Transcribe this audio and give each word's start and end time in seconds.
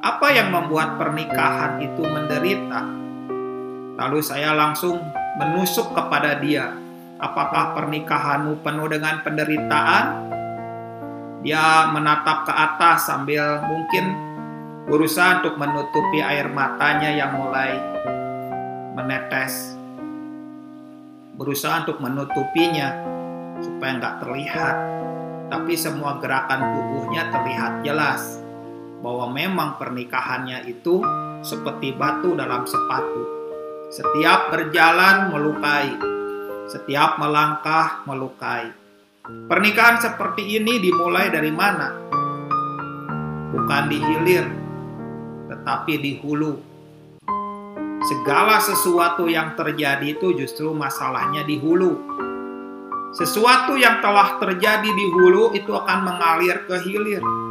Apa 0.00 0.32
yang 0.32 0.48
membuat 0.48 0.96
pernikahan 0.96 1.76
itu 1.84 2.00
menderita? 2.00 2.88
Lalu 4.00 4.24
saya 4.24 4.56
langsung 4.56 4.96
menusuk 5.36 5.92
kepada 5.92 6.40
dia. 6.40 6.72
Apakah 7.20 7.76
pernikahanmu 7.76 8.64
penuh 8.64 8.88
dengan 8.88 9.20
penderitaan? 9.20 10.32
Dia 11.44 11.92
menatap 11.92 12.48
ke 12.48 12.52
atas 12.56 13.12
sambil 13.12 13.60
mungkin 13.60 14.16
berusaha 14.88 15.44
untuk 15.44 15.60
menutupi 15.60 16.24
air 16.24 16.48
matanya 16.48 17.12
yang 17.12 17.36
mulai 17.36 17.76
menetes. 18.96 19.76
Berusaha 21.36 21.84
untuk 21.84 22.00
menutupinya 22.00 22.88
supaya 23.60 24.00
nggak 24.00 24.16
terlihat. 24.24 24.76
Tapi 25.52 25.76
semua 25.76 26.16
gerakan 26.16 26.72
tubuhnya 26.72 27.28
terlihat 27.28 27.84
jelas 27.84 28.40
bahwa 29.00 29.32
memang 29.32 29.80
pernikahannya 29.80 30.68
itu 30.68 31.00
seperti 31.40 31.96
batu 31.96 32.36
dalam 32.36 32.68
sepatu. 32.68 33.40
Setiap 33.90 34.52
berjalan 34.54 35.32
melukai, 35.34 35.96
setiap 36.70 37.18
melangkah 37.18 38.06
melukai. 38.06 38.70
Pernikahan 39.50 39.98
seperti 39.98 40.60
ini 40.60 40.78
dimulai 40.78 41.32
dari 41.32 41.50
mana? 41.50 41.88
Bukan 43.50 43.82
di 43.90 43.98
hilir, 43.98 44.46
tetapi 45.50 45.94
di 45.98 46.12
hulu. 46.22 46.54
Segala 48.00 48.62
sesuatu 48.62 49.28
yang 49.28 49.58
terjadi 49.58 50.16
itu 50.16 50.32
justru 50.38 50.72
masalahnya 50.72 51.44
di 51.44 51.58
hulu. 51.60 51.98
Sesuatu 53.10 53.74
yang 53.74 53.98
telah 53.98 54.38
terjadi 54.38 54.86
di 54.86 55.06
hulu 55.10 55.50
itu 55.52 55.74
akan 55.74 55.98
mengalir 56.06 56.62
ke 56.64 56.78
hilir 56.86 57.49